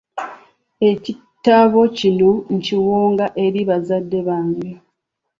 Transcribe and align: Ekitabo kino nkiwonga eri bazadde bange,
Ekitabo 0.91 1.81
kino 1.97 2.29
nkiwonga 2.55 3.25
eri 3.45 3.61
bazadde 3.69 4.19
bange, 4.27 4.71